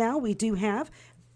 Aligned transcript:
now, 0.00 0.16
we 0.16 0.32
do 0.32 0.54
have 0.54 0.90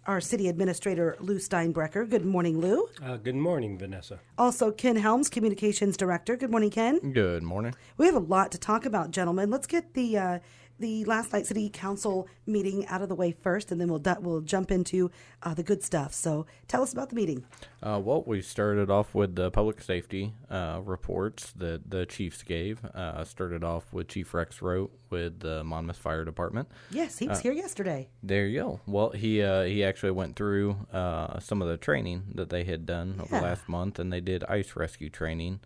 our 0.07 0.23
city 0.23 0.49
administrator, 0.49 1.17
Lew 1.21 1.37
Steinbrecher. 1.37 2.09
Good 2.09 2.25
morning, 2.25 2.59
Lew. 2.61 2.89
Uh, 3.03 3.19
good 3.19 3.35
morning, 3.35 3.77
Vanessa. 3.77 4.21
Also, 4.39 4.71
Ken 4.73 4.97
Helms, 4.97 5.29
communications 5.29 5.99
director. 5.99 6.35
Good 6.35 6.51
morning, 6.51 6.71
Ken. 6.71 7.13
Good 7.13 7.43
morning. 7.43 7.75
We 7.99 8.07
have 8.07 8.15
a 8.15 8.21
lot 8.21 8.51
to 8.53 8.59
talk 8.59 8.87
about, 8.87 9.11
gentlemen. 9.11 9.51
Let's 9.51 9.67
get 9.67 9.93
the 9.93 10.17
uh, 10.17 10.39
the 10.79 11.05
last 11.05 11.33
night 11.33 11.47
city 11.47 11.69
council 11.71 12.29
meeting 12.47 12.87
out 12.89 13.01
of 13.03 13.09
the 13.09 13.15
way 13.15 13.33
first, 13.33 13.71
and 13.71 13.81
then 13.81 13.89
we'll 13.89 14.03
we'll 14.21 14.41
jump 14.41 14.71
into 14.71 15.11
uh, 15.43 15.55
the 15.55 15.63
good 15.63 15.83
stuff. 15.83 16.13
So, 16.13 16.47
tell 16.69 16.83
us 16.83 16.93
about 16.93 17.11
the 17.11 17.15
meeting. 17.17 17.45
Uh, 17.83 18.01
well, 18.03 18.23
we 18.27 18.43
started 18.43 18.91
off 18.91 19.15
with 19.15 19.37
the 19.37 19.51
public 19.51 19.81
safety 19.81 20.33
uh, 20.51 20.81
reports 20.85 21.53
that 21.57 21.91
the 21.91 22.07
chiefs 22.07 22.43
gave. 22.43 22.85
Uh, 22.87 23.23
started 23.25 23.63
off 23.63 23.93
with 23.93 24.09
Chief 24.09 24.33
Rexroat 24.33 24.91
with 25.11 25.41
the 25.41 25.63
Monmouth 25.63 25.97
Fire 25.99 26.25
Department. 26.25 26.69
Yes, 26.91 27.19
he 27.19 27.29
was 27.29 27.41
here 27.41 27.53
yesterday. 27.53 28.09
There 28.23 28.47
you 28.47 28.61
go. 28.61 28.81
Well, 28.87 29.11
he 29.11 29.43
uh, 29.43 29.63
he 29.63 29.85
actually 29.85 30.13
went 30.13 30.35
through 30.37 30.87
uh, 30.93 31.39
some 31.41 31.63
of 31.63 31.69
the 31.69 31.77
training 31.77 32.25
that 32.35 32.49
they 32.51 32.65
had 32.65 32.85
done 32.87 33.17
over 33.21 33.37
Yeah. 33.37 33.43
last 33.43 33.69
month, 33.69 33.99
and 33.99 34.13
they 34.13 34.21
did 34.21 34.45
ice 34.45 34.75
rescue 34.77 35.11
training, 35.11 35.61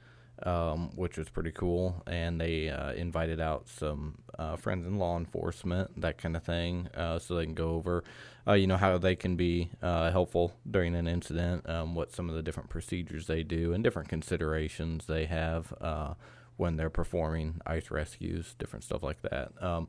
um, 0.45 0.91
which 0.97 1.19
was 1.19 1.29
pretty 1.29 1.53
cool. 1.53 2.03
And 2.07 2.41
they 2.41 2.69
uh, 2.69 2.93
invited 2.93 3.41
out 3.41 3.69
some 3.69 4.19
uh, 4.39 4.57
friends 4.57 4.87
in 4.87 4.99
law 4.99 5.17
enforcement, 5.17 6.01
that 6.01 6.19
kind 6.19 6.37
of 6.37 6.43
thing, 6.43 6.89
uh, 6.95 7.19
so 7.19 7.35
they 7.35 7.45
can 7.45 7.55
go 7.55 7.71
over, 7.71 8.05
uh, 8.47 8.53
you 8.53 8.67
know, 8.67 8.77
how 8.77 8.99
they 8.99 9.17
can 9.17 9.37
be 9.37 9.71
uh, 9.83 10.11
helpful 10.11 10.55
during 10.71 10.95
an 10.95 11.09
incident, 11.09 11.69
um, 11.69 11.95
what 11.95 12.13
some 12.13 12.29
of 12.29 12.35
the 12.35 12.43
different 12.43 12.69
procedures 12.69 13.27
they 13.27 13.43
do, 13.43 13.73
and 13.73 13.83
different 13.83 14.09
considerations 14.09 15.07
they 15.07 15.27
have 15.27 15.73
uh, 15.81 16.15
when 16.57 16.77
they're 16.77 16.91
performing 16.91 17.61
ice 17.67 17.91
rescues, 17.91 18.55
different 18.59 18.85
stuff 18.85 19.03
like 19.03 19.23
that. 19.23 19.51
Um, 19.61 19.89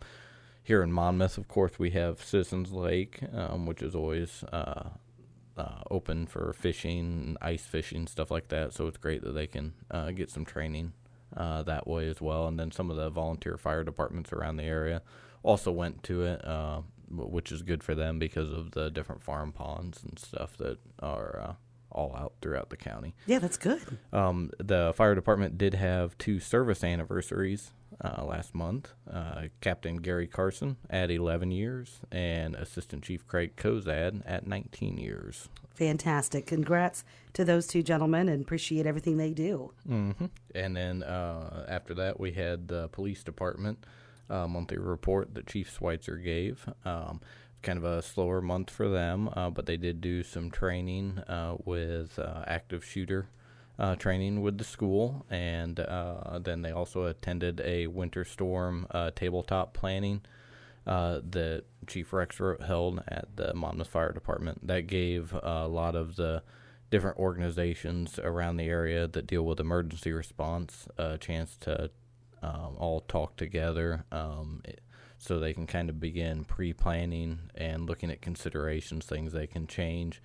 here 0.62 0.84
in 0.84 0.92
Monmouth, 0.92 1.38
of 1.38 1.48
course, 1.48 1.80
we 1.80 1.92
have 1.92 2.24
Citizens 2.24 2.72
Lake, 2.72 3.22
um, 3.34 3.66
which 3.66 3.82
is 3.82 3.96
always 3.96 4.44
uh, 5.60 5.82
open 5.92 6.26
for 6.26 6.54
fishing, 6.54 7.36
ice 7.42 7.66
fishing, 7.66 8.08
stuff 8.08 8.32
like 8.32 8.48
that. 8.48 8.74
So 8.74 8.88
it's 8.88 8.98
great 8.98 9.22
that 9.24 9.34
they 9.34 9.48
can 9.48 9.74
uh, 9.92 10.12
get 10.12 10.30
some 10.30 10.46
training 10.46 10.94
uh, 11.36 11.64
that 11.64 11.86
way 11.86 12.08
as 12.08 12.22
well. 12.22 12.48
And 12.48 12.58
then 12.58 12.72
some 12.72 12.90
of 12.90 12.96
the 12.96 13.10
volunteer 13.10 13.58
fire 13.58 13.84
departments 13.84 14.32
around 14.32 14.56
the 14.56 14.64
area 14.64 15.02
also 15.44 15.72
went 15.72 16.02
to 16.04 16.24
it, 16.24 16.46
uh, 16.46 16.82
which 17.10 17.52
is 17.52 17.62
good 17.62 17.84
for 17.84 17.94
them 17.94 18.20
because 18.20 18.52
of 18.52 18.72
the 18.72 18.90
different 18.90 19.22
farm 19.22 19.52
ponds 19.52 20.02
and 20.04 20.18
stuff 20.18 20.56
that 20.58 20.80
are 21.00 21.40
uh, 21.40 21.54
all 21.92 22.16
out 22.16 22.34
throughout 22.42 22.70
the 22.70 22.78
county. 22.78 23.14
Yeah, 23.26 23.40
that's 23.40 23.58
good. 23.58 23.98
Um, 24.14 24.52
the 24.60 24.94
fire 24.96 25.14
department 25.14 25.58
did 25.58 25.74
have 25.74 26.18
two 26.18 26.40
service 26.40 26.84
anniversaries 26.86 27.72
uh, 28.04 28.24
last 28.24 28.56
month. 28.56 28.94
Uh, 29.12 29.44
Captain 29.62 29.98
Gary 29.98 30.28
Carson 30.28 30.78
at 30.90 31.12
11 31.12 31.52
years, 31.52 32.00
and 32.12 32.56
Assistant 32.56 33.04
Chief 33.04 33.26
Craig 33.28 33.56
Kozad 33.56 34.22
at 34.26 34.48
19 34.48 34.98
years. 34.98 35.50
Fantastic. 35.74 36.46
Congrats 36.46 37.04
to 37.34 37.46
those 37.46 37.68
two 37.68 37.84
gentlemen, 37.84 38.28
and 38.30 38.44
appreciate 38.44 38.86
everything 38.86 39.18
they 39.18 39.32
do. 39.32 39.72
hmm 39.88 40.12
And 40.54 40.76
then 40.76 41.04
uh, 41.04 41.66
after 41.68 41.94
that, 41.96 42.20
we 42.20 42.32
had 42.32 42.68
the 42.68 42.90
police 42.90 43.24
department 43.24 43.86
uh, 44.30 44.48
monthly 44.48 44.78
report 44.78 45.34
that 45.34 45.48
Chief 45.48 45.72
Switzer 45.72 46.18
gave. 46.18 46.68
Um, 46.86 47.22
kind 47.62 47.78
of 47.78 47.84
a 47.84 48.02
slower 48.02 48.42
month 48.42 48.70
for 48.70 48.88
them, 48.88 49.30
uh, 49.34 49.50
but 49.50 49.66
they 49.66 49.78
did 49.78 50.00
do 50.00 50.24
some 50.24 50.50
training 50.50 51.20
uh, 51.28 51.56
with 51.66 52.18
uh, 52.18 52.44
active 52.48 52.86
shooter 52.86 53.28
uh, 53.80 53.96
training 53.96 54.42
with 54.42 54.58
the 54.58 54.64
school, 54.64 55.26
and 55.30 55.80
uh, 55.80 56.38
then 56.40 56.62
they 56.62 56.72
also 56.72 57.06
attended 57.06 57.62
a 57.64 57.88
winter 57.88 58.26
storm 58.26 58.86
uh, 58.92 59.10
tabletop 59.16 59.74
planning 59.74 60.22
uh, 60.86 61.22
that 61.30 61.64
Chief 61.88 62.12
Rex 62.12 62.40
held 62.66 63.02
at 63.08 63.36
the 63.38 63.54
Monmouth 63.54 63.88
Fire 63.88 64.12
Department. 64.12 64.68
That 64.68 64.88
gave 64.88 65.34
a 65.34 65.68
lot 65.68 65.96
of 65.96 66.18
the 66.18 66.44
different 66.90 67.18
organizations 67.18 68.20
around 68.20 68.58
the 68.58 68.68
area 68.68 69.08
that 69.08 69.28
deal 69.28 69.44
with 69.44 69.60
emergency 69.60 70.12
response 70.12 70.88
a 70.98 71.18
chance 71.18 71.56
to 71.62 71.90
um, 72.42 72.76
all 72.78 73.02
talk 73.02 73.38
together 73.38 74.06
um, 74.12 74.62
so 75.18 75.40
they 75.40 75.54
can 75.54 75.68
kind 75.68 75.90
of 75.90 76.00
begin 76.00 76.44
pre 76.44 76.74
planning 76.74 77.52
and 77.56 77.86
looking 77.86 78.10
at 78.12 78.22
considerations, 78.22 79.06
things 79.06 79.32
they 79.32 79.48
can 79.48 79.68
change 79.68 80.22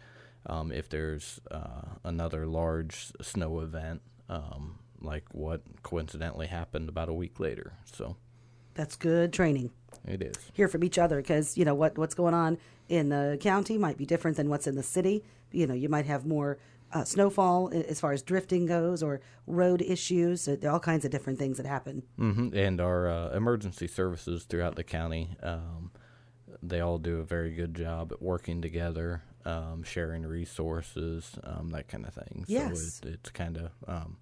um, 0.47 0.72
if 0.72 0.88
there's 0.88 1.41
uh, 1.50 1.82
another 2.05 2.47
large 2.47 3.12
snow 3.22 3.60
event. 3.60 4.03
Um, 4.28 4.78
like 5.00 5.25
what 5.32 5.60
coincidentally 5.82 6.47
happened 6.47 6.88
about 6.88 7.10
a 7.10 7.12
week 7.12 7.38
later. 7.38 7.75
So 7.93 8.16
That's 8.72 8.97
good 8.97 9.34
training. 9.34 9.71
it 10.06 10.22
is. 10.22 10.34
Hear 10.55 10.66
from 10.66 10.82
each 10.82 10.99
other 10.99 11.19
because 11.19 11.59
you 11.59 11.65
know 11.66 11.75
what 11.75 11.99
what's 11.99 12.15
going 12.15 12.32
on 12.32 12.56
in 12.88 13.10
the 13.10 13.37
county 13.38 13.77
might 13.77 13.99
be 13.99 14.06
different 14.06 14.38
than 14.38 14.49
what's 14.49 14.66
in 14.66 14.77
the 14.77 14.82
city. 14.82 15.22
You 15.53 15.66
know, 15.66 15.75
you 15.75 15.91
might 15.91 16.06
have 16.06 16.25
more 16.25 16.56
uh, 16.93 17.05
snowfall 17.05 17.71
as 17.75 18.00
far 18.00 18.12
as 18.12 18.22
drifting 18.22 18.65
goes, 18.66 19.03
or 19.03 19.21
road 19.47 19.82
issues. 19.82 20.47
There 20.47 20.71
are 20.71 20.72
all 20.75 20.81
kinds 20.81 21.05
of 21.05 21.11
different 21.11 21.38
things 21.38 21.59
that 21.59 21.66
happen. 21.66 22.03
hmm 22.16 22.49
And 22.55 22.81
our 22.81 23.09
uh, 23.09 23.31
emergency 23.37 23.87
services 23.88 24.44
throughout 24.44 24.76
the 24.76 24.84
county, 24.84 25.37
um, 25.43 25.91
they 26.62 26.81
all 26.81 26.99
do 26.99 27.19
a 27.21 27.25
very 27.25 27.53
good 27.53 27.75
job 27.75 28.11
at 28.12 28.22
working 28.22 28.62
together, 28.62 29.22
um, 29.44 29.82
sharing 29.82 30.25
resources, 30.27 31.38
um, 31.44 31.71
that 31.71 31.88
kind 31.88 32.06
of 32.06 32.15
thing. 32.15 32.44
Yes. 32.49 33.00
So 33.03 33.09
it, 33.09 33.15
it's 33.15 33.31
kind 33.31 33.56
of 33.56 33.71
um, 33.87 34.16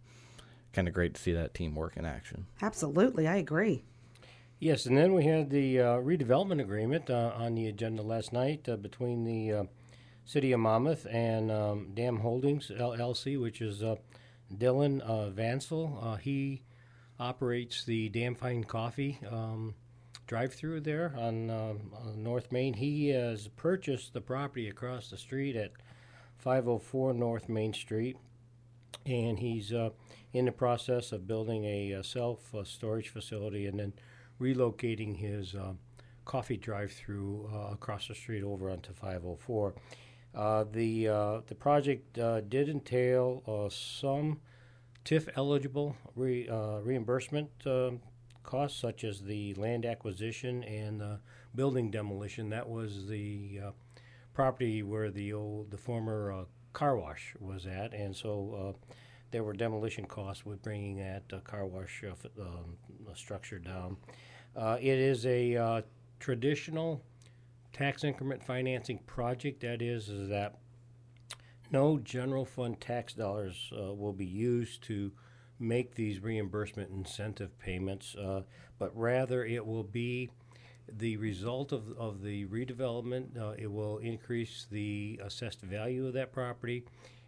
kind 0.72 0.88
of 0.88 0.94
great 0.94 1.14
to 1.14 1.20
see 1.20 1.32
that 1.32 1.54
teamwork 1.54 1.96
in 1.96 2.04
action. 2.04 2.46
Absolutely, 2.60 3.26
I 3.28 3.36
agree. 3.36 3.84
Yes, 4.58 4.86
and 4.86 4.96
then 4.96 5.12
we 5.12 5.24
had 5.24 5.50
the 5.50 5.80
uh, 5.80 5.84
redevelopment 5.96 6.60
agreement 6.60 7.10
uh, 7.10 7.32
on 7.34 7.56
the 7.56 7.66
agenda 7.66 8.02
last 8.02 8.32
night 8.32 8.68
uh, 8.68 8.76
between 8.76 9.24
the 9.24 9.52
uh, 9.52 9.64
City 10.24 10.52
of 10.52 10.60
Monmouth 10.60 11.04
and 11.10 11.50
um, 11.50 11.90
Dame 11.94 12.18
Holdings 12.18 12.70
LLC, 12.72 13.40
which 13.40 13.60
is 13.60 13.82
uh, 13.82 13.96
Dylan 14.54 15.00
uh, 15.00 15.30
Vansel. 15.30 15.98
Uh, 16.00 16.16
he 16.16 16.62
operates 17.18 17.84
the 17.84 18.08
Dam 18.08 18.34
Fine 18.34 18.64
Coffee 18.64 19.18
um, 19.28 19.74
drive-through 20.26 20.80
there 20.80 21.14
on, 21.18 21.50
um, 21.50 21.92
on 21.94 22.22
North 22.22 22.52
Main. 22.52 22.74
He 22.74 23.08
has 23.08 23.48
purchased 23.48 24.12
the 24.12 24.20
property 24.20 24.68
across 24.68 25.10
the 25.10 25.16
street 25.16 25.56
at 25.56 25.72
504 26.38 27.14
North 27.14 27.48
Main 27.48 27.72
Street, 27.72 28.16
and 29.06 29.38
he's 29.38 29.72
uh, 29.72 29.90
in 30.32 30.46
the 30.46 30.52
process 30.52 31.12
of 31.12 31.26
building 31.26 31.64
a, 31.64 31.94
uh 31.94 32.02
self 32.02 32.54
uh, 32.54 32.64
storage 32.64 33.08
facility 33.08 33.66
and 33.66 33.78
then 33.78 33.92
relocating 34.40 35.16
his 35.16 35.54
uh, 35.54 35.72
coffee 36.24 36.56
drive-through 36.56 37.50
uh, 37.52 37.72
across 37.72 38.08
the 38.08 38.14
street 38.14 38.42
over 38.42 38.70
onto 38.70 38.92
504. 38.92 39.74
Uh, 40.34 40.64
the 40.72 41.08
uh, 41.08 41.40
the 41.46 41.54
project 41.54 42.18
uh, 42.18 42.40
did 42.40 42.68
entail 42.68 43.42
some 43.70 44.40
TIF 45.04 45.28
eligible 45.36 45.96
re, 46.16 46.48
reimbursement 46.82 47.50
um 47.66 48.00
costs, 48.42 48.80
such 48.80 49.04
as 49.04 49.22
the 49.22 49.54
land 49.54 49.86
acquisition 49.86 50.62
and 50.64 51.00
the 51.00 51.20
building 51.54 51.91
demolition. 51.91 52.50
That 52.50 52.69
was 52.69 53.06
the 53.06 53.60
uh, 53.66 53.70
property 54.34 54.82
where 54.82 55.10
the 55.10 55.32
old 55.32 55.70
the 55.70 55.78
former 55.78 56.32
uh, 56.32 56.44
car 56.72 56.97
wash 56.97 57.34
was 57.41 57.66
at, 57.66 57.92
and 57.92 58.14
so 58.14 58.75
uh, 58.78 58.94
there 59.31 59.42
were 59.42 59.52
demolition 59.52 60.04
costs 60.06 60.44
with 60.44 60.62
bringing 60.62 60.97
that 60.97 61.22
uh, 61.32 61.41
car 61.41 61.66
wash 61.66 62.04
uh, 62.04 62.42
um, 62.42 62.76
uh, 63.08 63.14
structure 63.14 63.58
down. 63.58 63.97
It 64.56 64.98
is 64.98 65.25
a 65.26 65.82
traditional 66.20 67.02
tax 67.72 68.04
increment 68.04 68.44
financing 68.44 68.98
project. 69.06 69.60
That 69.62 69.81
is, 69.81 70.08
is 70.08 70.28
that 70.28 70.58
no 71.70 71.98
general 71.98 72.44
fund 72.44 72.81
tax 72.81 73.14
dollars 73.14 73.70
will 73.72 74.12
be 74.12 74.26
used 74.26 74.82
to 74.84 75.12
make 75.62 75.94
these 75.94 76.20
reimbursement 76.20 76.90
incentive 76.90 77.58
payments, 77.58 78.14
uh, 78.16 78.42
but 78.78 78.96
rather 78.96 79.44
it 79.44 79.64
will 79.64 79.84
be 79.84 80.30
the 80.88 81.16
result 81.16 81.72
of, 81.72 81.92
of 81.96 82.22
the 82.22 82.44
redevelopment. 82.46 83.38
Uh, 83.40 83.54
it 83.56 83.70
will 83.70 83.98
increase 83.98 84.66
the 84.70 85.20
assessed 85.25 85.62
value 85.62 86.06
of 86.06 86.14
that 86.14 86.32
property, 86.32 86.84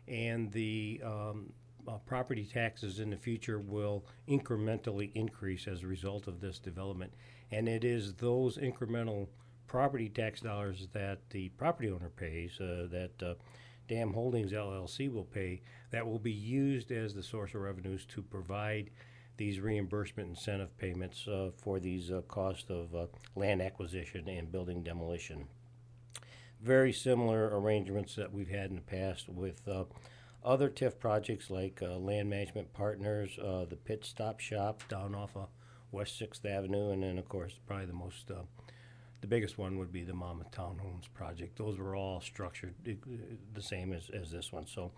and 0.09 0.53
the 0.53 1.01
um, 1.05 1.53
uh, 1.87 1.99
property 2.07 2.45
taxes 2.45 2.99
in 2.99 3.11
the 3.11 3.17
future 3.17 3.59
will 3.59 4.05
incrementally 4.29 5.11
increase 5.15 5.67
as 5.67 5.83
a 5.83 5.87
result 5.87 6.27
of 6.27 6.41
this 6.41 6.59
development. 6.59 7.13
And 7.51 7.69
it 7.69 7.85
is 7.85 8.15
those 8.15 8.59
incremental 8.59 9.29
property 9.67 10.09
tax 10.09 10.41
dollars 10.41 10.89
that 10.93 11.19
the 11.31 11.49
property 11.51 11.91
owner 11.91 12.11
pays, 12.11 12.59
uh, 12.61 12.87
that 12.91 13.23
uh, 13.23 13.35
Dame 13.89 14.13
Holdings 14.13 14.53
LLC 14.53 15.13
will 15.13 15.25
pay, 15.25 15.63
that 15.91 16.07
will 16.07 16.19
be 16.19 16.33
used 16.33 16.91
as 16.91 17.15
the 17.15 17.23
source 17.23 17.55
of 17.55 17.61
revenues 17.61 18.05
to 18.07 18.23
provide 18.23 18.91
these 19.37 19.61
reimbursement 19.61 20.29
incentive 20.29 20.77
payments 20.79 21.27
uh, 21.27 21.51
for 21.57 21.81
these 21.81 22.11
uh, 22.11 22.21
cost 22.29 22.71
of 22.71 22.95
uh, 22.95 23.07
land 23.35 23.61
acquisition 23.61 24.29
and 24.29 24.53
building 24.53 24.83
demolition. 24.83 25.47
Very 26.63 26.93
similar 26.93 27.59
arrangements 27.59 28.15
that 28.15 28.33
we've 28.33 28.49
had 28.49 28.71
in 28.71 28.77
the 28.77 28.83
past 28.83 29.29
with 29.29 29.67
uh, 29.69 29.85
other 30.45 30.69
TIF 30.69 30.99
projects 30.99 31.51
like 31.51 31.81
uh, 31.83 31.97
Land 31.97 32.31
Management 32.31 32.73
Partners, 32.73 33.39
uh, 33.39 33.65
the 33.69 33.77
Pit 33.77 34.05
Stop 34.05 34.41
Shop 34.41 34.83
down 34.89 35.15
off 35.15 35.37
of 35.37 35.49
West 35.91 36.19
Sixth 36.19 36.45
Avenue, 36.45 36.91
and 36.91 37.03
then 37.03 37.19
of 37.19 37.29
course 37.29 37.59
probably 37.67 37.87
the 37.87 37.93
most 37.93 38.31
the 39.25 39.29
biggest 39.29 39.57
one 39.57 39.79
would 39.79 39.91
be 39.91 40.03
the 40.05 40.13
Monmouth 40.13 40.51
Townhomes 40.51 41.11
project. 41.15 41.57
Those 41.57 41.79
were 41.79 41.97
all 41.97 42.21
structured 42.21 42.75
uh, 42.87 42.91
the 43.55 43.63
same 43.63 43.95
as, 43.95 44.11
as 44.11 44.31
this 44.31 44.53
one. 44.53 44.67
So 44.67 44.93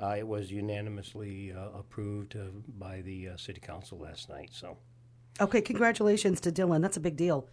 uh, 0.00 0.14
it 0.16 0.24
was 0.24 0.52
unanimously 0.52 1.52
uh, 1.52 1.76
approved 1.76 2.36
uh, 2.36 2.42
by 2.78 3.00
the 3.00 3.30
uh, 3.30 3.36
city 3.36 3.60
council 3.60 3.98
last 3.98 4.28
night. 4.28 4.50
So 4.52 4.76
Okay, 5.40 5.60
congratulations 5.60 6.40
to 6.42 6.52
Dylan. 6.52 6.80
That's 6.80 6.96
a 6.96 7.00
big 7.00 7.16
deal. 7.16 7.48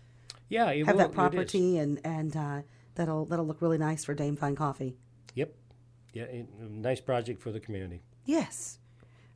yeah, 0.49 0.69
it 0.69 0.85
Have 0.85 0.95
will- 0.95 0.99
that 0.99 1.05
it 1.05 1.09
is. 1.09 1.15
property, 1.15 1.77
and 1.79 1.99
and 2.03 2.37
uh, 2.37 2.61
that'll 2.93 3.25
that'll 3.25 3.47
look 3.47 3.59
really 3.63 3.79
nice 3.79 4.05
for 4.05 4.13
Dame 4.13 4.35
Fine 4.35 4.55
Coffee. 4.55 4.97
Yep. 5.33 5.55
Yeah, 6.13 6.23
it, 6.25 6.47
nice 6.59 7.01
project 7.01 7.41
for 7.41 7.51
the 7.51 7.59
community. 7.59 8.03
Yes. 8.25 8.77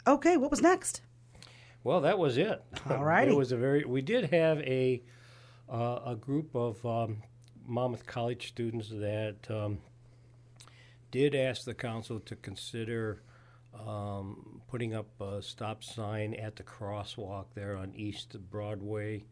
Okay, 0.05 0.37
what 0.37 0.51
was 0.51 0.61
next? 0.61 1.01
Well, 1.83 2.01
that 2.01 2.19
was 2.19 2.37
it. 2.37 2.61
Alrighty. 2.87 3.29
it 3.29 3.35
was 3.35 3.51
a 3.51 3.57
very. 3.57 3.83
We 3.83 4.01
did 4.03 4.31
have 4.31 4.59
a 4.59 5.01
uh, 5.73 5.99
a 6.05 6.15
group 6.15 6.55
of 6.55 6.85
um, 6.85 7.23
Monmouth 7.65 8.05
College 8.05 8.47
students 8.49 8.89
that 8.89 9.37
um, 9.49 9.79
did 11.11 11.33
ask 11.33 11.65
the 11.65 11.73
council 11.73 12.19
to 12.19 12.35
consider 12.35 13.23
um, 13.73 14.61
putting 14.69 14.93
up 14.93 15.07
a 15.19 15.41
stop 15.41 15.83
sign 15.83 16.35
at 16.35 16.55
the 16.55 16.63
crosswalk 16.63 17.45
there 17.55 17.75
on 17.75 17.91
East 17.95 18.35
Broadway, 18.51 19.25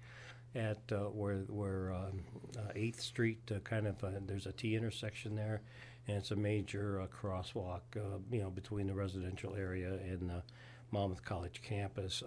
at 0.56 0.80
uh, 0.92 1.10
where 1.10 1.44
where 1.48 1.94
um, 1.94 2.22
uh, 2.58 2.72
Eighth 2.76 3.02
Street. 3.02 3.40
Uh, 3.54 3.60
kind 3.60 3.86
of 3.86 4.04
there's 4.26 4.48
a 4.48 4.52
T 4.52 4.76
intersection 4.76 5.36
there, 5.36 5.62
and 6.08 6.18
it's 6.18 6.32
a 6.32 6.36
major 6.36 7.02
uh, 7.02 7.08
crosswalk. 7.08 7.82
Uh, 7.96 8.18
you 8.32 8.42
know 8.42 8.50
between 8.50 8.88
the 8.88 8.96
residential 8.96 9.56
area 9.56 9.94
and 9.94 10.28
the 10.28 10.42
Monmouth 10.90 11.24
College 11.24 11.62
campus. 11.62 12.24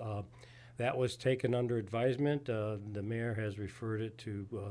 That 0.76 0.96
was 0.96 1.16
taken 1.16 1.54
under 1.54 1.78
advisement. 1.78 2.48
Uh, 2.48 2.76
the 2.92 3.02
mayor 3.02 3.34
has 3.34 3.58
referred 3.58 4.00
it 4.00 4.18
to 4.18 4.46
uh, 4.56 4.70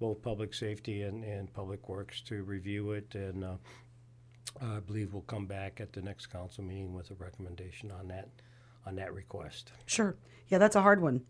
both 0.00 0.22
public 0.22 0.54
safety 0.54 1.02
and, 1.02 1.24
and 1.24 1.52
public 1.52 1.88
works 1.88 2.20
to 2.22 2.42
review 2.42 2.92
it, 2.92 3.14
and 3.14 3.44
uh, 3.44 3.54
I 4.60 4.80
believe 4.80 5.12
we'll 5.12 5.22
come 5.22 5.46
back 5.46 5.80
at 5.80 5.92
the 5.92 6.02
next 6.02 6.26
council 6.26 6.64
meeting 6.64 6.94
with 6.94 7.10
a 7.10 7.14
recommendation 7.14 7.90
on 7.90 8.08
that 8.08 8.28
on 8.86 8.96
that 8.96 9.12
request. 9.12 9.72
Sure. 9.86 10.16
Yeah, 10.48 10.58
that's 10.58 10.76
a 10.76 10.82
hard 10.82 11.02
one. 11.02 11.22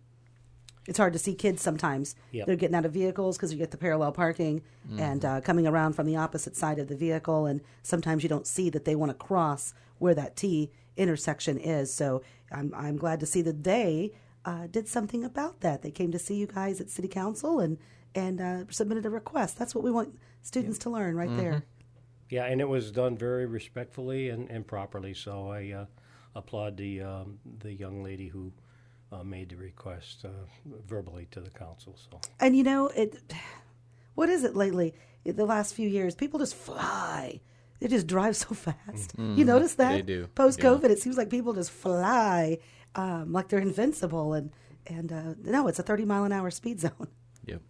It's 0.89 0.99
hard 0.99 1.13
to 1.13 1.19
see 1.19 1.35
kids 1.35 1.61
sometimes. 1.61 2.17
Yep. 2.33 2.47
They're 2.47 2.57
getting 2.57 2.75
out 2.75 2.87
of 2.87 2.93
vehicles 2.93 3.37
because 3.37 3.53
you 3.53 3.59
get 3.59 3.71
the 3.71 3.77
parallel 3.77 4.11
parking 4.11 4.63
and 4.99 5.23
uh, 5.23 5.43
coming 5.43 5.67
around 5.67 5.93
from 5.93 6.07
the 6.07 6.17
opposite 6.17 6.57
side 6.57 6.79
of 6.79 6.89
the 6.89 6.97
vehicle. 6.97 7.45
And 7.45 7.61
sometimes 7.83 8.23
you 8.23 8.29
don't 8.31 8.47
see 8.47 8.71
that 8.71 8.87
they 8.87 8.97
want 8.97 9.11
to 9.11 9.15
cross 9.15 9.75
where 9.99 10.15
that 10.15 10.35
T 10.35 10.71
intersection 10.97 11.59
is. 11.59 11.93
So 11.93 12.23
I'm, 12.51 12.73
I'm 12.75 12.97
glad 12.97 13.21
to 13.21 13.27
see 13.27 13.43
that 13.43 13.65
they 13.65 14.13
uh, 14.47 14.67
did 14.67 14.89
something 14.89 15.25
about 15.25 15.61
that. 15.61 15.83
They 15.83 15.91
came 15.91 16.11
to 16.11 16.19
see 16.19 16.37
you 16.37 16.47
guys 16.47 16.81
at 16.81 16.89
City 16.89 17.09
Council 17.09 17.61
and, 17.61 17.77
and 18.15 18.41
uh, 18.41 18.65
submitted 18.71 19.05
a 19.05 19.11
request. 19.11 19.59
That's 19.59 19.75
what 19.75 19.85
we 19.85 19.91
want 19.91 20.19
students 20.41 20.79
to 20.79 20.91
learn 20.91 21.17
right 21.17 21.37
there. 21.37 21.65
Yeah, 22.31 22.45
and 22.45 22.61
it 22.63 22.69
was 22.69 22.91
done 22.91 23.17
very 23.17 23.45
respectfully 23.45 24.31
and, 24.31 24.51
and 24.51 24.67
properly. 24.67 25.13
So 25.13 25.51
I 25.51 25.73
uh, 25.73 25.87
applaud 26.35 26.77
the 26.77 27.03
um, 27.03 27.39
the 27.59 27.73
young 27.73 28.03
lady 28.03 28.29
who 28.29 28.53
uh, 29.13 29.23
made 29.25 29.49
the 29.51 29.57
request 29.57 30.25
uh, 30.25 30.29
verbally 30.87 31.27
to 31.31 31.41
the 31.41 31.51
council. 31.51 31.97
So 32.11 32.21
And 32.41 32.57
you 32.57 32.65
know, 32.65 32.89
it. 32.89 33.17
What 34.15 34.29
is 34.29 34.43
it 34.45 34.57
lately? 34.57 34.95
The 35.25 35.45
last 35.45 35.75
few 35.75 35.89
years, 35.89 36.15
people 36.15 36.39
just 36.41 36.55
fly. 36.55 37.41
They 37.81 37.89
just 37.89 38.07
drive 38.07 38.37
so 38.37 38.55
fast. 38.55 39.15
You 39.17 39.45
notice 39.45 39.75
that? 39.75 39.93
they 39.93 40.03
do, 40.03 40.27
Post 40.35 40.59
COVID, 40.59 40.91
it 40.91 40.99
seems 40.99 41.17
like 41.17 41.31
people 41.31 41.53
just 41.53 41.71
fly, 41.71 42.59
um, 42.97 43.33
like 43.33 43.49
they're 43.49 43.61
invincible. 43.61 44.33
And 44.33 44.51
and 44.87 45.13
uh, 45.13 45.35
no, 45.43 45.69
it's 45.69 45.79
a 45.79 45.83
thirty 45.83 46.05
mile 46.05 46.25
an 46.25 46.33
hour 46.33 46.51
speed 46.51 46.81
zone. 46.81 47.09
Yep. 47.47 47.63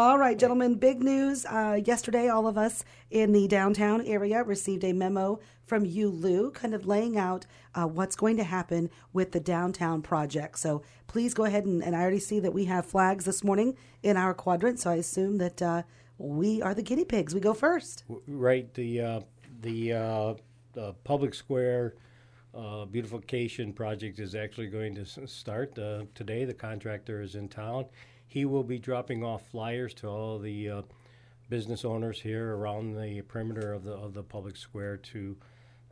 All 0.00 0.16
right, 0.16 0.38
gentlemen, 0.38 0.76
big 0.76 1.02
news. 1.02 1.44
Uh, 1.44 1.78
yesterday, 1.84 2.30
all 2.30 2.46
of 2.46 2.56
us 2.56 2.86
in 3.10 3.32
the 3.32 3.46
downtown 3.46 4.00
area 4.06 4.42
received 4.42 4.82
a 4.82 4.94
memo 4.94 5.40
from 5.66 5.84
you, 5.84 6.08
Lew, 6.08 6.52
kind 6.52 6.72
of 6.72 6.86
laying 6.86 7.18
out 7.18 7.44
uh, 7.74 7.84
what's 7.84 8.16
going 8.16 8.38
to 8.38 8.44
happen 8.44 8.88
with 9.12 9.32
the 9.32 9.40
downtown 9.40 10.00
project. 10.00 10.58
So 10.58 10.80
please 11.06 11.34
go 11.34 11.44
ahead 11.44 11.66
and, 11.66 11.84
and 11.84 11.94
I 11.94 12.00
already 12.00 12.18
see 12.18 12.40
that 12.40 12.54
we 12.54 12.64
have 12.64 12.86
flags 12.86 13.26
this 13.26 13.44
morning 13.44 13.76
in 14.02 14.16
our 14.16 14.32
quadrant. 14.32 14.80
So 14.80 14.88
I 14.88 14.94
assume 14.94 15.36
that 15.36 15.60
uh, 15.60 15.82
we 16.16 16.62
are 16.62 16.72
the 16.72 16.82
guinea 16.82 17.04
pigs. 17.04 17.34
We 17.34 17.40
go 17.42 17.52
first. 17.52 18.04
Right. 18.26 18.72
The 18.72 19.02
uh, 19.02 19.20
the 19.60 19.92
uh, 19.92 20.34
the 20.72 20.94
public 21.04 21.34
square 21.34 21.96
uh, 22.54 22.86
beautification 22.86 23.74
project 23.74 24.18
is 24.18 24.34
actually 24.34 24.68
going 24.68 24.94
to 24.94 25.26
start 25.26 25.78
uh, 25.78 26.04
today. 26.14 26.46
The 26.46 26.54
contractor 26.54 27.20
is 27.20 27.34
in 27.34 27.50
town. 27.50 27.84
He 28.30 28.44
will 28.44 28.62
be 28.62 28.78
dropping 28.78 29.24
off 29.24 29.48
flyers 29.50 29.92
to 29.94 30.06
all 30.06 30.38
the 30.38 30.70
uh, 30.70 30.82
business 31.48 31.84
owners 31.84 32.20
here 32.20 32.54
around 32.54 32.94
the 32.94 33.22
perimeter 33.22 33.72
of 33.72 33.82
the 33.82 33.92
of 33.92 34.14
the 34.14 34.22
public 34.22 34.56
square 34.56 34.96
to 34.96 35.36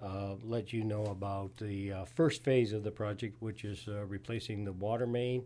uh, 0.01 0.35
let 0.45 0.73
you 0.73 0.85
know 0.85 1.03
about 1.07 1.57
the 1.57 1.93
uh, 1.93 2.05
first 2.05 2.45
phase 2.45 2.73
of 2.73 2.85
the 2.85 2.93
project, 2.93 3.43
which 3.43 3.65
is 3.65 3.89
uh, 3.89 4.05
replacing 4.05 4.65
the 4.65 4.73
water 4.73 5.05
main. 5.05 5.45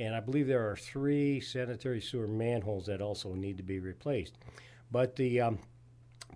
And 0.00 0.16
I 0.16 0.20
believe 0.20 0.48
there 0.48 0.68
are 0.68 0.74
three 0.74 1.40
sanitary 1.40 2.00
sewer 2.00 2.26
manholes 2.26 2.86
that 2.86 3.00
also 3.00 3.34
need 3.34 3.56
to 3.58 3.62
be 3.62 3.78
replaced. 3.78 4.36
But 4.90 5.14
the 5.14 5.42
um, 5.42 5.60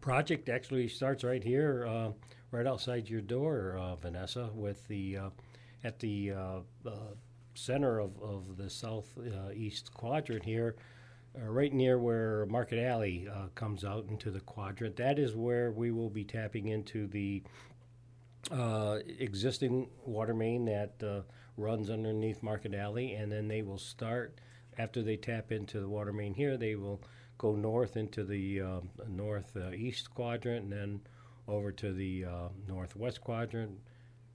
project 0.01 0.49
actually 0.49 0.87
starts 0.87 1.25
right 1.25 1.43
here, 1.43 1.85
uh, 1.85 2.11
right 2.53 2.67
outside 2.67 3.09
your 3.09 3.23
door, 3.23 3.77
uh, 3.77 3.97
Vanessa, 3.97 4.51
with 4.55 4.87
the 4.87 5.17
uh, 5.17 5.31
at 5.83 5.99
the 5.99 6.31
uh, 6.31 6.59
uh, 6.87 6.91
center 7.57 7.99
of, 7.99 8.21
of 8.23 8.57
the 8.57 8.71
southeast 8.71 9.93
quadrant 9.93 10.45
here, 10.45 10.77
uh, 11.39 11.45
right 11.45 11.73
near 11.73 11.99
where 11.99 12.47
Market 12.47 12.79
Alley 12.79 13.29
uh, 13.33 13.49
comes 13.55 13.85
out 13.85 14.07
into 14.09 14.31
the 14.31 14.41
quadrant. 14.41 14.97
That 14.97 15.19
is 15.19 15.35
where 15.35 15.71
we 15.71 15.91
will 15.91 16.11
be 16.11 16.25
tapping 16.25 16.69
into 16.69 17.07
the 17.07 17.43
uh, 18.51 18.99
existing 19.19 19.89
water 20.05 20.35
main 20.35 20.65
that 20.67 20.95
uh, 21.03 21.23
runs 21.57 21.91
underneath 21.91 22.43
Market 22.43 22.75
Alley, 22.75 23.15
and 23.15 23.31
then 23.31 23.49
they 23.49 23.63
will 23.63 23.79
start 23.79 24.39
after 24.79 25.03
they 25.03 25.17
tap 25.17 25.53
into 25.53 25.81
the 25.81 25.89
water 25.89 26.13
main 26.13 26.35
here. 26.35 26.57
They 26.57 26.77
will 26.77 27.03
go 27.39 27.55
north 27.55 27.97
into 27.97 28.25
the 28.25 28.61
uh, 28.61 28.81
northeast 29.09 30.11
quadrant, 30.11 30.65
and 30.65 30.73
then 30.73 31.01
over 31.49 31.73
to 31.73 31.93
the 31.93 32.25
uh, 32.25 32.49
northwest 32.67 33.21
quadrant, 33.21 33.79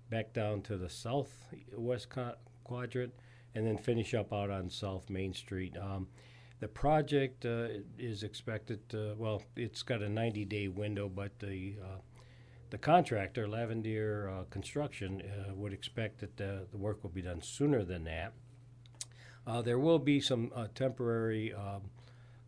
back 0.09 0.33
down 0.33 0.61
to 0.63 0.77
the 0.77 0.89
southwest 0.89 2.09
co- 2.09 2.35
quadrant, 2.63 3.13
and 3.55 3.65
then 3.65 3.77
finish 3.77 4.13
up 4.13 4.31
out 4.33 4.49
on 4.49 4.69
South 4.69 5.09
Main 5.09 5.33
Street. 5.33 5.75
Um, 5.77 6.07
the 6.59 6.67
project 6.67 7.45
uh, 7.45 7.67
is 7.97 8.23
expected. 8.23 8.87
To, 8.89 9.15
well, 9.17 9.41
it's 9.55 9.81
got 9.81 10.01
a 10.01 10.07
90-day 10.07 10.67
window, 10.67 11.09
but 11.09 11.39
the 11.39 11.75
uh, 11.81 11.97
the 12.71 12.77
contractor, 12.77 13.47
Laverdiere 13.47 14.29
uh, 14.29 14.43
Construction, 14.49 15.21
uh, 15.21 15.53
would 15.53 15.73
expect 15.73 16.21
that 16.21 16.37
the, 16.37 16.67
the 16.71 16.77
work 16.77 17.03
will 17.03 17.09
be 17.09 17.21
done 17.21 17.41
sooner 17.41 17.83
than 17.83 18.05
that. 18.05 18.31
Uh, 19.45 19.61
there 19.61 19.77
will 19.77 19.99
be 19.99 20.21
some 20.21 20.51
uh, 20.55 20.67
temporary 20.73 21.53
um, 21.53 21.81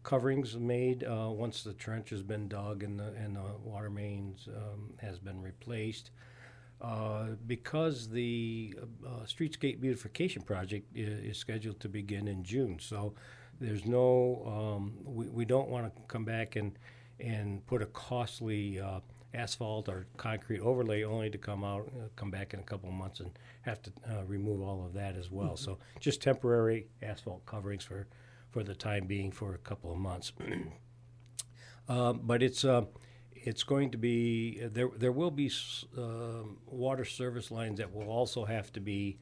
coverings 0.03 0.55
made 0.55 1.03
uh, 1.03 1.29
once 1.29 1.63
the 1.63 1.74
trench 1.74 2.10
has 2.12 2.24
been 2.24 2.48
dug 2.48 2.84
and 2.84 3.00
the, 3.00 3.08
and 3.17 3.36
the 3.36 3.41
water 3.63 3.89
mains 3.89 4.48
um, 4.48 4.93
has 5.01 5.20
been 5.20 5.41
replaced. 5.41 6.12
Uh, 6.83 7.27
because 7.47 8.09
the 8.09 8.75
uh, 9.05 9.21
streetscape 9.25 9.79
beautification 9.79 10.41
project 10.41 10.85
is, 10.93 11.31
is 11.31 11.37
scheduled 11.37 11.79
to 11.79 11.87
begin 11.87 12.27
in 12.27 12.43
June, 12.43 12.77
so 12.77 13.13
there's 13.61 13.85
no 13.85 14.43
um, 14.45 14.93
we, 15.05 15.27
we 15.29 15.45
don't 15.45 15.69
want 15.69 15.85
to 15.85 16.01
come 16.09 16.25
back 16.25 16.57
and 16.57 16.77
and 17.21 17.65
put 17.67 17.81
a 17.81 17.85
costly 17.85 18.81
uh, 18.81 18.99
asphalt 19.33 19.87
or 19.87 20.07
concrete 20.17 20.59
overlay 20.59 21.03
only 21.03 21.29
to 21.29 21.37
come 21.37 21.63
out 21.63 21.87
uh, 21.87 22.09
come 22.17 22.29
back 22.29 22.53
in 22.53 22.59
a 22.59 22.63
couple 22.63 22.89
of 22.89 22.95
months 22.95 23.21
and 23.21 23.31
have 23.61 23.81
to 23.81 23.91
uh, 24.09 24.23
remove 24.25 24.61
all 24.61 24.85
of 24.85 24.91
that 24.93 25.15
as 25.15 25.31
well. 25.31 25.55
So 25.55 25.77
just 26.01 26.21
temporary 26.21 26.87
asphalt 27.01 27.45
coverings 27.45 27.85
for 27.85 28.07
for 28.51 28.61
the 28.61 28.75
time 28.75 29.07
being 29.07 29.31
for 29.31 29.55
a 29.55 29.59
couple 29.59 29.89
of 29.89 29.97
months. 29.97 30.33
But 31.87 32.43
it's 32.43 32.65
uh, 32.65 32.83
it's 33.45 33.63
going 33.63 33.91
to 33.91 33.97
be 33.97 34.59
there. 34.71 34.89
There 34.97 35.12
will 35.12 35.31
be 35.31 35.51
um 35.97 36.57
water 36.65 37.05
service 37.05 37.51
lines 37.51 37.77
that 37.77 37.93
will 37.93 38.09
also 38.09 38.45
have 38.45 38.71
to 38.73 38.79
be 38.79 39.17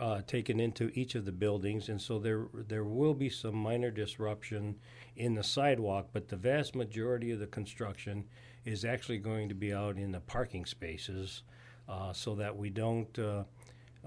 uh, 0.00 0.22
taken 0.26 0.58
into 0.60 0.90
each 0.94 1.14
of 1.14 1.24
the 1.24 1.32
buildings, 1.32 1.88
and 1.88 2.00
so 2.00 2.18
there 2.18 2.46
there 2.68 2.84
will 2.84 3.14
be 3.14 3.28
some 3.28 3.54
minor 3.54 3.90
disruption 3.90 4.76
in 5.16 5.34
the 5.34 5.42
sidewalk. 5.42 6.08
But 6.12 6.28
the 6.28 6.36
vast 6.36 6.74
majority 6.74 7.30
of 7.30 7.38
the 7.38 7.46
construction 7.46 8.24
is 8.64 8.84
actually 8.84 9.18
going 9.18 9.48
to 9.48 9.54
be 9.54 9.72
out 9.72 9.96
in 9.98 10.10
the 10.12 10.20
parking 10.20 10.64
spaces, 10.64 11.42
uh, 11.88 12.12
so 12.12 12.34
that 12.34 12.56
we 12.56 12.70
don't. 12.70 13.18
Uh, 13.18 13.44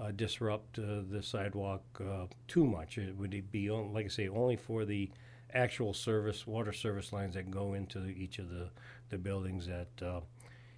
uh, 0.00 0.12
disrupt 0.12 0.78
uh, 0.78 1.02
the 1.10 1.20
sidewalk 1.20 1.82
too 2.46 2.64
much. 2.64 2.98
It 2.98 3.16
would 3.16 3.50
be, 3.50 3.68
like 3.68 4.04
I 4.04 4.08
say, 4.08 4.28
only 4.28 4.54
for 4.54 4.84
the 4.84 5.10
actual 5.54 5.94
service, 5.94 6.46
water 6.46 6.72
service 6.72 7.12
lines 7.12 7.34
that 7.34 7.50
go 7.50 7.74
into 7.74 8.06
each 8.06 8.38
of 8.38 8.50
the, 8.50 8.70
the 9.08 9.18
buildings 9.18 9.66
that, 9.66 10.06
uh, 10.06 10.20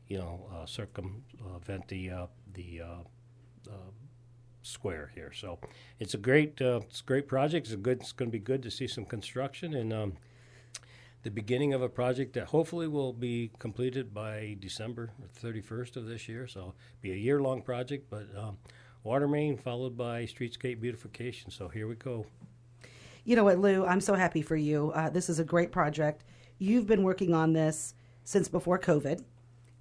you 0.06 0.18
know, 0.18 0.46
uh, 0.54 0.66
circumvent 0.66 1.88
the, 1.88 2.10
uh, 2.10 2.26
the 2.54 2.80
uh, 2.82 3.70
uh, 3.70 3.90
square 4.62 5.10
here. 5.14 5.32
So 5.34 5.58
it's 5.98 6.14
a 6.14 6.18
great 6.18 6.60
uh, 6.60 6.80
it's 6.88 7.00
a 7.00 7.04
great 7.04 7.28
project. 7.28 7.66
It's 7.66 7.74
a 7.74 7.78
good. 7.78 8.00
It's 8.00 8.12
going 8.12 8.30
to 8.30 8.32
be 8.32 8.42
good 8.42 8.62
to 8.62 8.70
see 8.70 8.86
some 8.86 9.04
construction 9.04 9.74
and. 9.74 9.92
Um, 9.92 10.12
the 11.22 11.30
beginning 11.30 11.74
of 11.74 11.82
a 11.82 11.88
project 11.90 12.32
that 12.32 12.46
hopefully 12.46 12.88
will 12.88 13.12
be 13.12 13.50
completed 13.58 14.14
by 14.14 14.56
December 14.58 15.10
31st 15.42 15.96
of 15.96 16.06
this 16.06 16.28
year. 16.28 16.46
So 16.46 16.72
be 17.02 17.12
a 17.12 17.14
year-long 17.14 17.60
project, 17.60 18.08
but 18.08 18.26
um, 18.34 18.56
water 19.02 19.28
main 19.28 19.58
followed 19.58 19.98
by 19.98 20.22
streetscape 20.22 20.80
beautification. 20.80 21.50
So 21.50 21.68
here 21.68 21.86
we 21.86 21.96
go. 21.96 22.24
You 23.24 23.36
know 23.36 23.44
what, 23.44 23.58
Lew? 23.58 23.84
I'm 23.84 24.00
so 24.00 24.14
happy 24.14 24.42
for 24.42 24.56
you. 24.56 24.92
Uh, 24.94 25.10
this 25.10 25.28
is 25.28 25.38
a 25.38 25.44
great 25.44 25.72
project. 25.72 26.24
You've 26.58 26.86
been 26.86 27.02
working 27.02 27.34
on 27.34 27.52
this 27.52 27.94
since 28.24 28.48
before 28.48 28.78
COVID, 28.78 29.22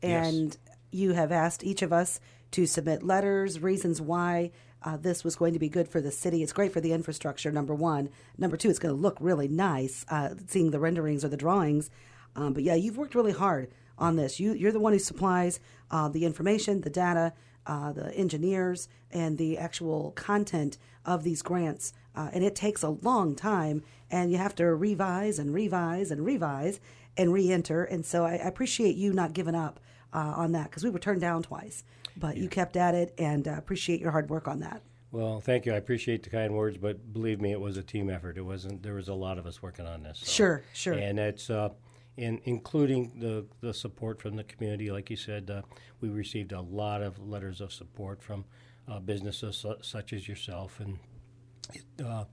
and 0.01 0.43
Yes. 0.45 0.57
you 0.91 1.13
have 1.13 1.31
asked 1.31 1.63
each 1.63 1.81
of 1.81 1.93
us 1.93 2.19
to 2.51 2.65
submit 2.65 3.03
letters, 3.03 3.59
reasons 3.59 4.01
why 4.01 4.51
uh, 4.83 4.97
this 4.97 5.23
was 5.23 5.35
going 5.35 5.53
to 5.53 5.59
be 5.59 5.69
good 5.69 5.87
for 5.87 6.01
the 6.01 6.11
city. 6.11 6.41
It's 6.41 6.53
great 6.53 6.71
for 6.73 6.81
the 6.81 6.93
infrastructure, 6.93 7.51
number 7.51 7.75
one. 7.75 8.09
Number 8.37 8.57
two, 8.57 8.69
it's 8.69 8.79
going 8.79 8.95
to 8.95 9.01
look 9.01 9.17
really 9.19 9.47
nice 9.47 10.05
uh, 10.09 10.35
seeing 10.47 10.71
the 10.71 10.79
renderings 10.79 11.23
or 11.23 11.27
the 11.29 11.37
drawings. 11.37 11.89
Um, 12.35 12.53
but 12.53 12.63
yeah, 12.63 12.75
you've 12.75 12.97
worked 12.97 13.15
really 13.15 13.33
hard 13.33 13.69
on 13.97 14.15
this. 14.15 14.39
You, 14.39 14.53
you're 14.53 14.71
the 14.71 14.79
one 14.79 14.93
who 14.93 14.99
supplies 14.99 15.59
uh, 15.91 16.07
the 16.07 16.25
information, 16.25 16.81
the 16.81 16.89
data, 16.89 17.33
uh, 17.67 17.91
the 17.91 18.13
engineers, 18.15 18.87
and 19.11 19.37
the 19.37 19.57
actual 19.57 20.11
content 20.11 20.77
of 21.05 21.23
these 21.23 21.41
grants. 21.41 21.91
Uh, 22.15 22.29
and 22.33 22.43
it 22.43 22.55
takes 22.55 22.83
a 22.83 22.89
long 22.89 23.35
time, 23.35 23.83
and 24.11 24.31
you 24.31 24.37
have 24.37 24.55
to 24.55 24.65
revise 24.65 25.39
and 25.39 25.53
revise 25.53 26.11
and 26.11 26.25
revise 26.25 26.79
and 27.17 27.31
re 27.33 27.51
enter. 27.51 27.83
And 27.83 28.05
so 28.05 28.25
I, 28.25 28.31
I 28.33 28.47
appreciate 28.47 28.95
you 28.95 29.13
not 29.13 29.33
giving 29.33 29.55
up 29.55 29.79
uh, 30.13 30.33
on 30.35 30.51
that 30.53 30.65
because 30.69 30.83
we 30.83 30.89
were 30.89 30.99
turned 30.99 31.21
down 31.21 31.43
twice. 31.43 31.83
But 32.17 32.35
you 32.37 32.49
kept 32.49 32.75
at 32.75 32.95
it, 32.95 33.13
and 33.17 33.47
uh, 33.47 33.51
appreciate 33.57 34.01
your 34.01 34.11
hard 34.11 34.29
work 34.29 34.47
on 34.47 34.59
that. 34.59 34.81
Well, 35.11 35.39
thank 35.39 35.65
you. 35.65 35.73
I 35.73 35.77
appreciate 35.77 36.21
the 36.23 36.29
kind 36.29 36.53
words, 36.53 36.77
but 36.77 37.13
believe 37.13 37.39
me, 37.41 37.51
it 37.51 37.59
was 37.59 37.77
a 37.77 37.83
team 37.83 38.09
effort. 38.09 38.37
It 38.37 38.41
wasn't. 38.41 38.83
There 38.83 38.93
was 38.95 39.07
a 39.07 39.13
lot 39.13 39.37
of 39.37 39.45
us 39.47 39.61
working 39.61 39.85
on 39.85 40.03
this. 40.03 40.19
so- 40.19 40.31
Sure, 40.31 40.63
sure. 40.73 40.93
And 40.93 41.17
it's 41.19 41.49
uh, 41.49 41.69
in 42.17 42.41
including 42.43 43.19
the 43.19 43.45
the 43.61 43.73
support 43.73 44.21
from 44.21 44.35
the 44.35 44.43
community. 44.43 44.91
Like 44.91 45.09
you 45.09 45.15
said, 45.15 45.49
uh, 45.49 45.61
we 46.01 46.09
received 46.09 46.51
a 46.51 46.61
lot 46.61 47.01
of 47.01 47.17
letters 47.19 47.61
of 47.61 47.71
support 47.71 48.21
from 48.21 48.45
uh, 48.87 48.99
businesses 48.99 49.55
su- 49.57 49.77
such 49.81 50.11
as 50.13 50.27
yourself, 50.27 50.79
and 50.79 50.99
it, 51.73 52.05
uh, 52.05 52.25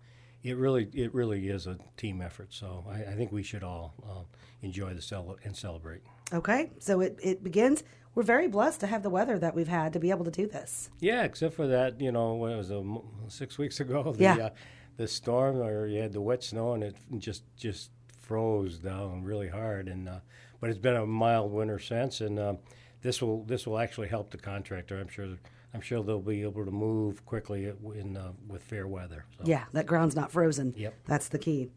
it 0.42 0.56
really 0.56 0.88
it 0.94 1.12
really 1.14 1.48
is 1.48 1.66
a 1.66 1.78
team 1.96 2.20
effort. 2.20 2.52
So 2.52 2.84
I, 2.88 3.12
I 3.12 3.14
think 3.16 3.32
we 3.32 3.42
should 3.42 3.62
all 3.64 3.94
uh, 4.08 4.22
enjoy 4.62 4.94
the 4.94 5.02
cel- 5.02 5.36
and 5.44 5.56
celebrate. 5.56 6.02
Okay, 6.32 6.70
so 6.78 7.00
it, 7.00 7.18
it 7.22 7.42
begins. 7.44 7.82
We're 8.14 8.22
very 8.22 8.48
blessed 8.48 8.80
to 8.80 8.86
have 8.86 9.02
the 9.02 9.10
weather 9.10 9.38
that 9.38 9.54
we've 9.54 9.68
had 9.68 9.92
to 9.92 9.98
be 10.00 10.10
able 10.10 10.24
to 10.24 10.30
do 10.30 10.46
this. 10.46 10.88
Yeah, 11.00 11.24
except 11.24 11.54
for 11.54 11.66
that, 11.66 12.00
you 12.00 12.10
know, 12.12 12.34
when 12.34 12.52
it 12.52 12.56
was 12.56 12.70
a 12.70 12.82
six 13.28 13.58
weeks 13.58 13.80
ago, 13.80 14.12
the 14.16 14.22
Yeah. 14.22 14.36
uh, 14.36 14.50
the 14.96 15.06
storm, 15.06 15.58
or 15.58 15.86
you 15.86 16.00
had 16.00 16.12
the 16.14 16.20
wet 16.22 16.42
snow, 16.42 16.72
and 16.72 16.82
it 16.82 16.96
just 17.18 17.42
just 17.56 17.90
froze 18.18 18.78
down 18.78 19.22
really 19.24 19.48
hard. 19.48 19.88
And 19.88 20.08
uh, 20.08 20.20
but 20.60 20.70
it's 20.70 20.78
been 20.78 20.96
a 20.96 21.04
mild 21.06 21.52
winter 21.52 21.78
since, 21.78 22.20
and 22.22 22.38
uh, 22.38 22.54
this 23.02 23.20
will 23.20 23.44
this 23.44 23.66
will 23.66 23.78
actually 23.78 24.08
help 24.08 24.30
the 24.30 24.38
contractor. 24.38 24.98
I'm 24.98 25.08
sure 25.08 25.28
I'm 25.76 25.82
sure 25.82 26.02
they'll 26.02 26.20
be 26.20 26.40
able 26.40 26.64
to 26.64 26.70
move 26.70 27.26
quickly 27.26 27.70
in 27.94 28.16
uh, 28.16 28.32
with 28.48 28.62
fair 28.62 28.86
weather. 28.86 29.26
So. 29.36 29.44
Yeah, 29.44 29.64
that 29.74 29.84
ground's 29.84 30.16
not 30.16 30.32
frozen. 30.32 30.72
Yep. 30.74 30.94
That's 31.04 31.28
the 31.28 31.38
key. 31.38 31.68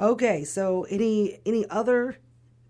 Okay, 0.00 0.42
so 0.42 0.86
any 0.88 1.38
any 1.44 1.68
other 1.68 2.16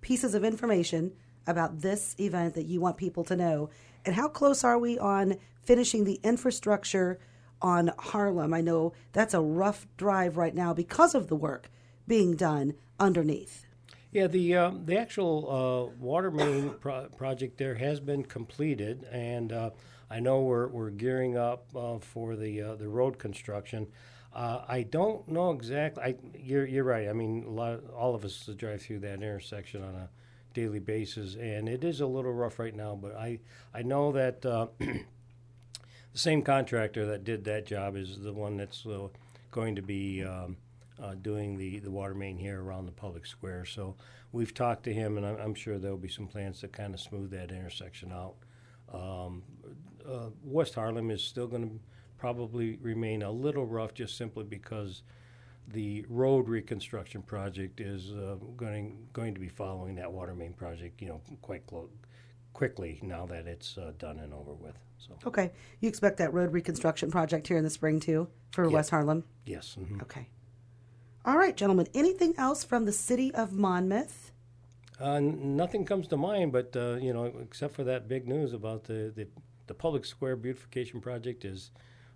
pieces 0.00 0.34
of 0.34 0.42
information 0.42 1.12
about 1.46 1.82
this 1.82 2.16
event 2.18 2.54
that 2.54 2.64
you 2.64 2.80
want 2.80 2.96
people 2.96 3.22
to 3.24 3.36
know? 3.36 3.70
And 4.04 4.16
how 4.16 4.26
close 4.26 4.64
are 4.64 4.76
we 4.76 4.98
on 4.98 5.36
finishing 5.62 6.02
the 6.02 6.18
infrastructure 6.24 7.20
on 7.60 7.92
Harlem? 7.96 8.52
I 8.52 8.60
know 8.60 8.92
that's 9.12 9.34
a 9.34 9.40
rough 9.40 9.86
drive 9.96 10.36
right 10.36 10.54
now 10.54 10.74
because 10.74 11.14
of 11.14 11.28
the 11.28 11.36
work 11.36 11.70
being 12.08 12.34
done 12.34 12.74
underneath. 12.98 13.66
Yeah, 14.12 14.26
the 14.26 14.56
um, 14.56 14.84
the 14.84 14.98
actual 14.98 15.48
uh, 15.90 15.96
water 15.98 16.30
main 16.30 16.74
pro- 16.80 17.08
project 17.08 17.56
there 17.56 17.76
has 17.76 17.98
been 17.98 18.24
completed, 18.24 19.04
and 19.10 19.50
uh, 19.50 19.70
I 20.10 20.20
know 20.20 20.42
we're 20.42 20.68
we're 20.68 20.90
gearing 20.90 21.38
up 21.38 21.64
uh, 21.74 21.98
for 21.98 22.36
the 22.36 22.60
uh, 22.60 22.74
the 22.74 22.88
road 22.88 23.18
construction. 23.18 23.86
Uh, 24.34 24.64
I 24.68 24.82
don't 24.82 25.26
know 25.28 25.50
exactly. 25.50 26.02
I, 26.04 26.16
you're 26.38 26.66
you're 26.66 26.84
right. 26.84 27.08
I 27.08 27.14
mean, 27.14 27.44
a 27.44 27.50
lot 27.50 27.72
of, 27.72 27.90
all 27.90 28.14
of 28.14 28.22
us 28.22 28.50
drive 28.54 28.82
through 28.82 28.98
that 29.00 29.14
intersection 29.14 29.82
on 29.82 29.94
a 29.94 30.10
daily 30.52 30.78
basis, 30.78 31.34
and 31.36 31.66
it 31.66 31.82
is 31.82 32.02
a 32.02 32.06
little 32.06 32.34
rough 32.34 32.58
right 32.58 32.74
now. 32.76 32.94
But 32.94 33.16
I 33.16 33.38
I 33.72 33.80
know 33.82 34.12
that. 34.12 34.44
Uh, 34.44 34.66
the 34.78 36.18
same 36.18 36.42
contractor 36.42 37.06
that 37.06 37.24
did 37.24 37.44
that 37.44 37.64
job 37.64 37.96
is 37.96 38.20
the 38.20 38.34
one 38.34 38.58
that's 38.58 38.86
going 39.50 39.74
to 39.76 39.82
be 39.82 40.22
um, 40.22 40.58
uh, 41.02 41.14
doing 41.20 41.56
the, 41.58 41.80
the 41.80 41.90
water 41.90 42.14
main 42.14 42.38
here 42.38 42.62
around 42.62 42.86
the 42.86 42.92
public 42.92 43.26
square. 43.26 43.64
So 43.64 43.96
we've 44.30 44.54
talked 44.54 44.84
to 44.84 44.94
him, 44.94 45.16
and 45.16 45.26
I'm, 45.26 45.36
I'm 45.36 45.54
sure 45.54 45.78
there'll 45.78 45.96
be 45.96 46.08
some 46.08 46.28
plans 46.28 46.60
to 46.60 46.68
kind 46.68 46.94
of 46.94 47.00
smooth 47.00 47.30
that 47.32 47.50
intersection 47.50 48.12
out. 48.12 48.34
Um, 48.92 49.42
uh, 50.08 50.28
West 50.44 50.74
Harlem 50.74 51.10
is 51.10 51.22
still 51.22 51.46
going 51.46 51.62
to 51.68 51.80
probably 52.18 52.76
remain 52.80 53.22
a 53.22 53.30
little 53.30 53.66
rough, 53.66 53.94
just 53.94 54.16
simply 54.16 54.44
because 54.44 55.02
the 55.68 56.04
road 56.08 56.48
reconstruction 56.48 57.22
project 57.22 57.80
is 57.80 58.12
uh, 58.12 58.36
going 58.56 59.06
going 59.12 59.34
to 59.34 59.40
be 59.40 59.48
following 59.48 59.94
that 59.96 60.12
water 60.12 60.34
main 60.34 60.52
project, 60.52 61.00
you 61.00 61.08
know, 61.08 61.20
quite 61.40 61.66
close, 61.66 61.88
quickly 62.52 63.00
now 63.02 63.26
that 63.26 63.46
it's 63.46 63.78
uh, 63.78 63.92
done 63.98 64.18
and 64.20 64.32
over 64.34 64.52
with. 64.54 64.76
So 64.98 65.14
Okay, 65.26 65.50
you 65.80 65.88
expect 65.88 66.18
that 66.18 66.32
road 66.32 66.52
reconstruction 66.52 67.10
project 67.10 67.48
here 67.48 67.56
in 67.56 67.64
the 67.64 67.70
spring 67.70 67.98
too 67.98 68.28
for 68.52 68.68
West 68.68 68.90
Harlem? 68.90 69.24
yes. 69.46 69.76
mhm. 69.80 70.02
Okay. 70.02 70.28
All 71.24 71.38
right, 71.38 71.56
gentlemen. 71.56 71.86
Anything 71.94 72.34
else 72.36 72.64
from 72.64 72.84
the 72.84 72.92
city 72.92 73.32
of 73.34 73.52
Monmouth? 73.52 74.32
Uh, 75.00 75.12
n- 75.14 75.56
nothing 75.56 75.84
comes 75.84 76.08
to 76.08 76.16
mind, 76.16 76.52
but 76.52 76.74
uh, 76.76 76.96
you 77.00 77.12
know, 77.12 77.26
except 77.40 77.74
for 77.74 77.84
that 77.84 78.08
big 78.08 78.26
news 78.26 78.52
about 78.52 78.84
the, 78.84 79.12
the 79.14 79.26
the 79.68 79.74
public 79.74 80.04
square 80.04 80.34
beautification 80.34 81.00
project 81.00 81.44
is 81.44 81.70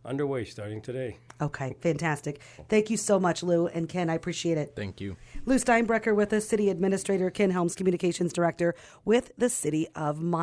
underway 0.04 0.44
starting 0.44 0.80
today. 0.80 1.16
Okay, 1.40 1.76
fantastic. 1.80 2.40
Thank 2.68 2.90
you 2.90 2.96
so 2.96 3.20
much, 3.20 3.42
Lew 3.42 3.66
and 3.68 3.88
Ken. 3.88 4.08
I 4.10 4.14
appreciate 4.14 4.58
it. 4.58 4.72
Thank 4.74 5.00
you. 5.00 5.16
Lew 5.44 5.56
Steinbrecher 5.56 6.14
with 6.14 6.32
us, 6.32 6.48
City 6.48 6.70
Administrator, 6.70 7.30
Ken 7.30 7.50
Helms, 7.50 7.74
Communications 7.76 8.32
Director 8.32 8.74
with 9.04 9.32
the 9.38 9.48
City 9.48 9.86
of 9.94 10.20
Monmouth. 10.20 10.34